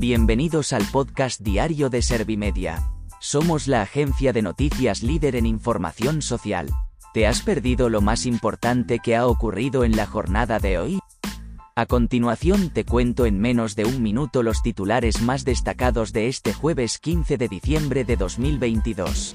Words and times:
Bienvenidos 0.00 0.72
al 0.72 0.84
podcast 0.92 1.40
diario 1.40 1.90
de 1.90 2.02
Servimedia. 2.02 2.88
Somos 3.18 3.66
la 3.66 3.82
agencia 3.82 4.32
de 4.32 4.42
noticias 4.42 5.02
líder 5.02 5.34
en 5.34 5.44
información 5.44 6.22
social. 6.22 6.68
¿Te 7.12 7.26
has 7.26 7.42
perdido 7.42 7.88
lo 7.88 8.00
más 8.00 8.24
importante 8.24 9.00
que 9.00 9.16
ha 9.16 9.26
ocurrido 9.26 9.82
en 9.82 9.96
la 9.96 10.06
jornada 10.06 10.60
de 10.60 10.78
hoy? 10.78 11.00
A 11.74 11.86
continuación 11.86 12.70
te 12.70 12.84
cuento 12.84 13.26
en 13.26 13.40
menos 13.40 13.74
de 13.74 13.86
un 13.86 14.00
minuto 14.00 14.44
los 14.44 14.62
titulares 14.62 15.20
más 15.20 15.44
destacados 15.44 16.12
de 16.12 16.28
este 16.28 16.54
jueves 16.54 17.00
15 17.00 17.36
de 17.36 17.48
diciembre 17.48 18.04
de 18.04 18.16
2022. 18.16 19.34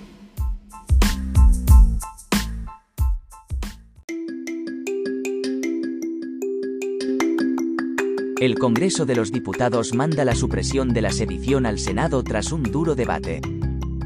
El 8.43 8.59
Congreso 8.59 9.05
de 9.05 9.15
los 9.15 9.31
Diputados 9.31 9.93
manda 9.93 10.25
la 10.25 10.35
supresión 10.35 10.89
de 10.89 11.01
la 11.01 11.13
sedición 11.13 11.65
al 11.65 11.79
Senado 11.79 12.25
tras 12.25 12.51
un 12.51 12.63
duro 12.63 12.93
debate. 12.93 13.39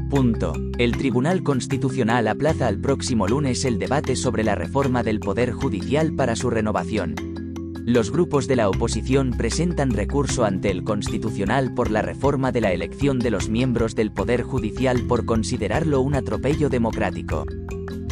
Punto. 0.08 0.52
El 0.78 0.96
Tribunal 0.96 1.42
Constitucional 1.42 2.28
aplaza 2.28 2.68
al 2.68 2.78
próximo 2.78 3.26
lunes 3.26 3.64
el 3.64 3.80
debate 3.80 4.14
sobre 4.14 4.44
la 4.44 4.54
reforma 4.54 5.02
del 5.02 5.18
Poder 5.18 5.50
Judicial 5.50 6.14
para 6.14 6.36
su 6.36 6.50
renovación. 6.50 7.16
Los 7.84 8.12
grupos 8.12 8.46
de 8.46 8.54
la 8.54 8.68
oposición 8.68 9.32
presentan 9.36 9.90
recurso 9.90 10.44
ante 10.44 10.70
el 10.70 10.84
Constitucional 10.84 11.74
por 11.74 11.90
la 11.90 12.02
reforma 12.02 12.52
de 12.52 12.60
la 12.60 12.72
elección 12.72 13.18
de 13.18 13.32
los 13.32 13.48
miembros 13.48 13.96
del 13.96 14.12
Poder 14.12 14.42
Judicial 14.42 15.00
por 15.08 15.24
considerarlo 15.24 16.00
un 16.00 16.14
atropello 16.14 16.68
democrático. 16.68 17.44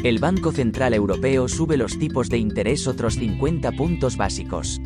El 0.02 0.19
Banco 0.19 0.51
Central 0.51 0.93
Europeo 0.93 1.47
sube 1.47 1.77
los 1.77 2.01
tipos 2.01 2.29
de 2.30 2.38
interés 2.38 2.88
otros 2.88 3.15
50 3.15 3.71
puntos 3.71 4.16
básicos. 4.16 4.80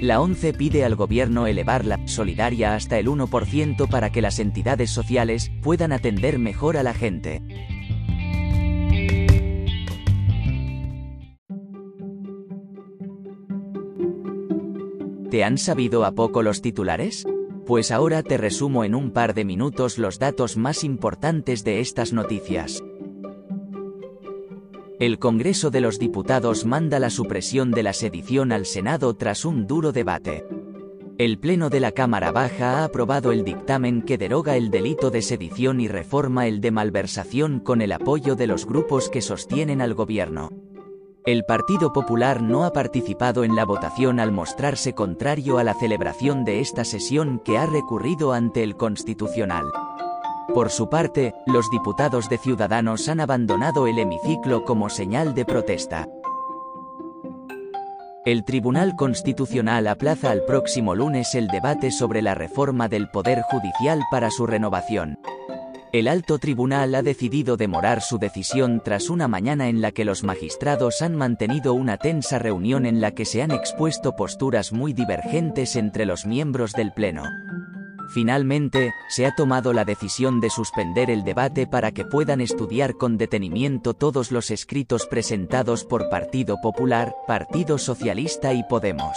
La 0.00 0.20
ONCE 0.20 0.52
pide 0.52 0.84
al 0.84 0.94
gobierno 0.94 1.48
elevar 1.48 1.84
la 1.84 2.06
solidaria 2.06 2.76
hasta 2.76 3.00
el 3.00 3.08
1% 3.08 3.88
para 3.90 4.10
que 4.10 4.22
las 4.22 4.38
entidades 4.38 4.90
sociales 4.90 5.50
puedan 5.60 5.90
atender 5.90 6.38
mejor 6.38 6.76
a 6.76 6.84
la 6.84 6.94
gente. 6.94 7.42
¿Te 15.30 15.42
han 15.42 15.58
sabido 15.58 16.04
a 16.04 16.12
poco 16.12 16.44
los 16.44 16.62
titulares? 16.62 17.26
Pues 17.66 17.90
ahora 17.90 18.22
te 18.22 18.38
resumo 18.38 18.84
en 18.84 18.94
un 18.94 19.10
par 19.10 19.34
de 19.34 19.44
minutos 19.44 19.98
los 19.98 20.20
datos 20.20 20.56
más 20.56 20.84
importantes 20.84 21.64
de 21.64 21.80
estas 21.80 22.12
noticias. 22.12 22.82
El 25.00 25.20
Congreso 25.20 25.70
de 25.70 25.80
los 25.80 26.00
Diputados 26.00 26.64
manda 26.64 26.98
la 26.98 27.10
supresión 27.10 27.70
de 27.70 27.84
la 27.84 27.92
sedición 27.92 28.50
al 28.50 28.66
Senado 28.66 29.14
tras 29.14 29.44
un 29.44 29.68
duro 29.68 29.92
debate. 29.92 30.44
El 31.18 31.38
Pleno 31.38 31.70
de 31.70 31.78
la 31.78 31.92
Cámara 31.92 32.32
Baja 32.32 32.80
ha 32.80 32.84
aprobado 32.84 33.30
el 33.30 33.44
dictamen 33.44 34.02
que 34.02 34.18
deroga 34.18 34.56
el 34.56 34.72
delito 34.72 35.12
de 35.12 35.22
sedición 35.22 35.80
y 35.80 35.86
reforma 35.86 36.48
el 36.48 36.60
de 36.60 36.72
malversación 36.72 37.60
con 37.60 37.80
el 37.80 37.92
apoyo 37.92 38.34
de 38.34 38.48
los 38.48 38.66
grupos 38.66 39.08
que 39.08 39.22
sostienen 39.22 39.82
al 39.82 39.94
gobierno. 39.94 40.50
El 41.24 41.44
Partido 41.44 41.92
Popular 41.92 42.42
no 42.42 42.64
ha 42.64 42.72
participado 42.72 43.44
en 43.44 43.54
la 43.54 43.64
votación 43.64 44.18
al 44.18 44.32
mostrarse 44.32 44.94
contrario 44.94 45.58
a 45.58 45.64
la 45.64 45.74
celebración 45.74 46.44
de 46.44 46.58
esta 46.58 46.84
sesión 46.84 47.40
que 47.44 47.56
ha 47.56 47.66
recurrido 47.66 48.32
ante 48.32 48.64
el 48.64 48.76
Constitucional. 48.76 49.66
Por 50.54 50.70
su 50.70 50.88
parte, 50.88 51.34
los 51.46 51.70
diputados 51.70 52.28
de 52.30 52.38
Ciudadanos 52.38 53.08
han 53.08 53.20
abandonado 53.20 53.86
el 53.86 53.98
hemiciclo 53.98 54.64
como 54.64 54.88
señal 54.88 55.34
de 55.34 55.44
protesta. 55.44 56.08
El 58.24 58.44
Tribunal 58.44 58.96
Constitucional 58.96 59.86
aplaza 59.86 60.30
al 60.30 60.44
próximo 60.44 60.94
lunes 60.94 61.34
el 61.34 61.48
debate 61.48 61.90
sobre 61.90 62.22
la 62.22 62.34
reforma 62.34 62.88
del 62.88 63.08
Poder 63.10 63.42
Judicial 63.42 64.02
para 64.10 64.30
su 64.30 64.46
renovación. 64.46 65.18
El 65.92 66.08
alto 66.08 66.38
tribunal 66.38 66.94
ha 66.94 67.02
decidido 67.02 67.56
demorar 67.56 68.02
su 68.02 68.18
decisión 68.18 68.82
tras 68.84 69.08
una 69.08 69.28
mañana 69.28 69.68
en 69.68 69.80
la 69.80 69.92
que 69.92 70.04
los 70.04 70.22
magistrados 70.22 71.00
han 71.00 71.16
mantenido 71.16 71.72
una 71.72 71.96
tensa 71.96 72.38
reunión 72.38 72.84
en 72.84 73.00
la 73.00 73.12
que 73.12 73.24
se 73.24 73.42
han 73.42 73.50
expuesto 73.50 74.14
posturas 74.14 74.72
muy 74.72 74.92
divergentes 74.92 75.76
entre 75.76 76.04
los 76.04 76.26
miembros 76.26 76.72
del 76.72 76.92
Pleno. 76.92 77.47
Finalmente, 78.08 78.94
se 79.08 79.26
ha 79.26 79.34
tomado 79.34 79.72
la 79.72 79.84
decisión 79.84 80.40
de 80.40 80.50
suspender 80.50 81.10
el 81.10 81.24
debate 81.24 81.66
para 81.66 81.92
que 81.92 82.04
puedan 82.04 82.40
estudiar 82.40 82.96
con 82.96 83.18
detenimiento 83.18 83.94
todos 83.94 84.32
los 84.32 84.50
escritos 84.50 85.06
presentados 85.06 85.84
por 85.84 86.08
Partido 86.08 86.56
Popular, 86.62 87.14
Partido 87.26 87.76
Socialista 87.76 88.54
y 88.54 88.62
Podemos. 88.64 89.16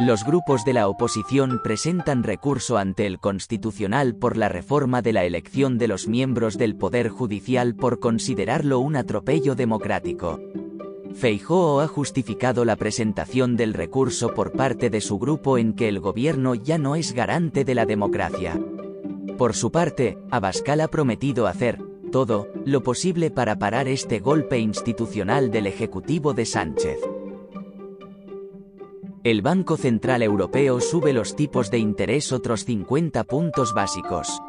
Los 0.00 0.24
grupos 0.24 0.64
de 0.64 0.74
la 0.74 0.86
oposición 0.88 1.60
presentan 1.62 2.22
recurso 2.22 2.78
ante 2.78 3.04
el 3.04 3.18
Constitucional 3.18 4.14
por 4.14 4.36
la 4.36 4.48
reforma 4.48 5.02
de 5.02 5.12
la 5.12 5.24
elección 5.24 5.76
de 5.76 5.88
los 5.88 6.06
miembros 6.06 6.56
del 6.56 6.76
Poder 6.76 7.08
Judicial 7.08 7.74
por 7.74 7.98
considerarlo 7.98 8.78
un 8.78 8.94
atropello 8.94 9.56
democrático. 9.56 10.38
Feijóo 11.14 11.80
ha 11.80 11.88
justificado 11.88 12.64
la 12.64 12.76
presentación 12.76 13.56
del 13.56 13.74
recurso 13.74 14.34
por 14.34 14.52
parte 14.52 14.90
de 14.90 15.00
su 15.00 15.18
grupo 15.18 15.58
en 15.58 15.72
que 15.72 15.88
el 15.88 16.00
gobierno 16.00 16.54
ya 16.54 16.78
no 16.78 16.96
es 16.96 17.12
garante 17.12 17.64
de 17.64 17.74
la 17.74 17.86
democracia. 17.86 18.60
Por 19.36 19.54
su 19.54 19.70
parte, 19.70 20.18
Abascal 20.30 20.80
ha 20.80 20.88
prometido 20.88 21.46
hacer 21.46 21.80
todo 22.10 22.48
lo 22.64 22.82
posible 22.82 23.30
para 23.30 23.58
parar 23.58 23.88
este 23.88 24.18
golpe 24.20 24.58
institucional 24.58 25.50
del 25.50 25.66
Ejecutivo 25.66 26.34
de 26.34 26.46
Sánchez. 26.46 26.98
El 29.24 29.42
Banco 29.42 29.76
Central 29.76 30.22
Europeo 30.22 30.80
sube 30.80 31.12
los 31.12 31.36
tipos 31.36 31.70
de 31.70 31.78
interés 31.78 32.32
otros 32.32 32.64
50 32.64 33.24
puntos 33.24 33.74
básicos. 33.74 34.40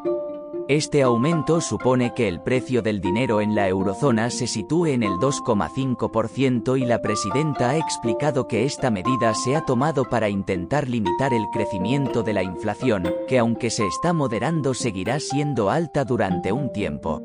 Este 0.70 1.02
aumento 1.02 1.60
supone 1.60 2.14
que 2.14 2.28
el 2.28 2.42
precio 2.42 2.80
del 2.80 3.00
dinero 3.00 3.40
en 3.40 3.56
la 3.56 3.66
eurozona 3.66 4.30
se 4.30 4.46
sitúe 4.46 4.86
en 4.86 5.02
el 5.02 5.14
2,5% 5.14 6.80
y 6.80 6.84
la 6.84 7.02
presidenta 7.02 7.70
ha 7.70 7.76
explicado 7.76 8.46
que 8.46 8.64
esta 8.64 8.88
medida 8.88 9.34
se 9.34 9.56
ha 9.56 9.64
tomado 9.64 10.04
para 10.04 10.28
intentar 10.28 10.88
limitar 10.88 11.34
el 11.34 11.46
crecimiento 11.52 12.22
de 12.22 12.34
la 12.34 12.44
inflación, 12.44 13.12
que 13.26 13.40
aunque 13.40 13.68
se 13.70 13.84
está 13.84 14.12
moderando 14.12 14.72
seguirá 14.72 15.18
siendo 15.18 15.70
alta 15.70 16.04
durante 16.04 16.52
un 16.52 16.72
tiempo. 16.72 17.20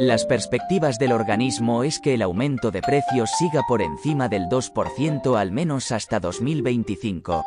Las 0.00 0.24
perspectivas 0.24 0.98
del 0.98 1.12
organismo 1.12 1.84
es 1.84 2.00
que 2.00 2.14
el 2.14 2.22
aumento 2.22 2.70
de 2.70 2.80
precios 2.80 3.30
siga 3.38 3.64
por 3.68 3.82
encima 3.82 4.30
del 4.30 4.44
2% 4.44 5.38
al 5.38 5.52
menos 5.52 5.92
hasta 5.92 6.20
2025. 6.20 7.44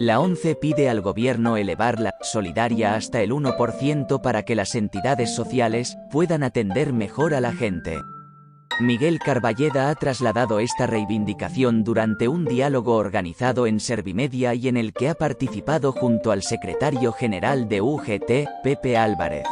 La 0.00 0.18
ONCE 0.18 0.54
pide 0.54 0.88
al 0.88 1.02
gobierno 1.02 1.58
elevar 1.58 2.00
la 2.00 2.14
solidaria 2.22 2.94
hasta 2.94 3.20
el 3.20 3.32
1% 3.32 4.22
para 4.22 4.44
que 4.44 4.54
las 4.54 4.74
entidades 4.74 5.34
sociales 5.34 5.98
puedan 6.10 6.42
atender 6.42 6.94
mejor 6.94 7.34
a 7.34 7.40
la 7.42 7.52
gente. 7.52 7.98
Miguel 8.80 9.18
Carballeda 9.18 9.90
ha 9.90 9.94
trasladado 9.94 10.58
esta 10.58 10.86
reivindicación 10.86 11.84
durante 11.84 12.28
un 12.28 12.46
diálogo 12.46 12.96
organizado 12.96 13.66
en 13.66 13.78
Servimedia 13.78 14.54
y 14.54 14.68
en 14.68 14.78
el 14.78 14.94
que 14.94 15.10
ha 15.10 15.14
participado 15.14 15.92
junto 15.92 16.32
al 16.32 16.42
secretario 16.44 17.12
general 17.12 17.68
de 17.68 17.82
UGT, 17.82 18.48
Pepe 18.64 18.96
Álvarez. 18.96 19.44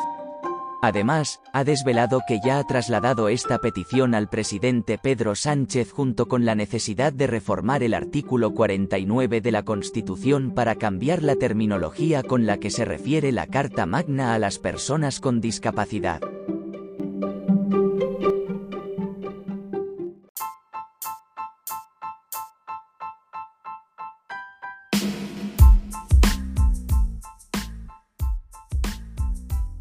Además, 0.81 1.41
ha 1.53 1.65
desvelado 1.65 2.21
que 2.27 2.39
ya 2.45 2.59
ha 2.59 2.65
trasladado 2.65 3.29
esta 3.29 3.59
petición 3.59 4.15
al 4.15 4.29
presidente 4.29 4.97
Pedro 4.97 5.35
Sánchez 5.35 5.91
junto 5.91 6.29
con 6.29 6.45
la 6.45 6.55
necesidad 6.55 7.13
de 7.13 7.27
reformar 7.27 7.83
el 7.83 7.95
artículo 7.95 8.55
49 8.55 9.41
de 9.41 9.53
la 9.53 9.65
Constitución 9.65 10.53
para 10.55 10.77
cambiar 10.77 11.23
la 11.25 11.35
terminología 11.35 12.23
con 12.23 12.47
la 12.47 12.59
que 12.59 12.71
se 12.71 12.85
refiere 12.85 13.33
la 13.33 13.49
Carta 13.49 13.87
Magna 13.87 14.35
a 14.35 14.39
las 14.39 14.61
personas 14.61 15.19
con 15.19 15.41
discapacidad. 15.41 16.21